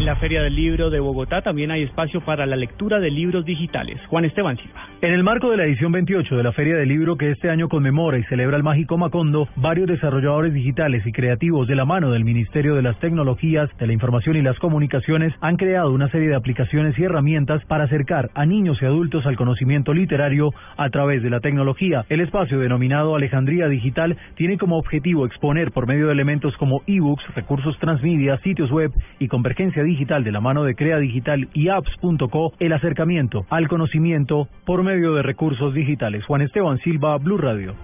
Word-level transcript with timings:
En 0.00 0.06
la 0.06 0.16
Feria 0.16 0.40
del 0.40 0.56
Libro 0.56 0.88
de 0.88 0.98
Bogotá 0.98 1.42
también 1.42 1.70
hay 1.70 1.82
espacio 1.82 2.22
para 2.22 2.46
la 2.46 2.56
lectura 2.56 3.00
de 3.00 3.10
libros 3.10 3.44
digitales. 3.44 4.00
Juan 4.08 4.24
Esteban 4.24 4.56
Silva. 4.56 4.88
En 5.02 5.12
el 5.12 5.22
marco 5.22 5.50
de 5.50 5.58
la 5.58 5.64
edición 5.64 5.92
28 5.92 6.38
de 6.38 6.42
la 6.42 6.52
Feria 6.52 6.74
del 6.76 6.88
Libro 6.88 7.18
que 7.18 7.30
este 7.30 7.50
año 7.50 7.68
conmemora 7.68 8.16
y 8.16 8.22
celebra 8.22 8.56
el 8.56 8.62
Mágico 8.62 8.96
Macondo, 8.96 9.46
varios 9.56 9.88
desarrolladores 9.88 10.54
digitales 10.54 11.06
y 11.06 11.12
creativos 11.12 11.68
de 11.68 11.74
la 11.74 11.84
mano 11.84 12.12
del 12.12 12.24
Ministerio 12.24 12.76
de 12.76 12.80
las 12.80 12.98
Tecnologías, 12.98 13.68
de 13.76 13.86
la 13.86 13.92
Información 13.92 14.36
y 14.36 14.42
las 14.42 14.58
Comunicaciones 14.58 15.34
han 15.42 15.56
creado 15.56 15.92
una 15.92 16.08
serie 16.08 16.28
de 16.30 16.34
aplicaciones 16.34 16.98
y 16.98 17.04
herramientas 17.04 17.62
para 17.66 17.84
acercar 17.84 18.30
a 18.34 18.46
niños 18.46 18.78
y 18.80 18.86
adultos 18.86 19.26
al 19.26 19.36
conocimiento 19.36 19.92
literario 19.92 20.48
a 20.78 20.88
través 20.88 21.22
de 21.22 21.28
la 21.28 21.40
tecnología. 21.40 22.06
El 22.08 22.22
espacio 22.22 22.58
denominado 22.58 23.16
Alejandría 23.16 23.68
Digital 23.68 24.16
tiene 24.34 24.56
como 24.56 24.78
objetivo 24.78 25.26
exponer 25.26 25.72
por 25.72 25.86
medio 25.86 26.06
de 26.06 26.14
elementos 26.14 26.56
como 26.56 26.80
ebooks, 26.86 27.34
recursos 27.34 27.78
transmedia, 27.80 28.38
sitios 28.38 28.70
web 28.70 28.92
y 29.18 29.28
convergencia 29.28 29.82
digital 29.90 30.24
de 30.24 30.32
la 30.32 30.40
mano 30.40 30.64
de 30.64 30.74
Crea 30.74 30.98
Digital 30.98 31.48
y 31.52 31.68
apps.co 31.68 32.52
el 32.58 32.72
acercamiento 32.72 33.44
al 33.50 33.68
conocimiento 33.68 34.48
por 34.64 34.82
medio 34.82 35.14
de 35.14 35.22
recursos 35.22 35.74
digitales. 35.74 36.24
Juan 36.24 36.42
Esteban 36.42 36.78
Silva, 36.78 37.18
Blue 37.18 37.38
Radio. 37.38 37.74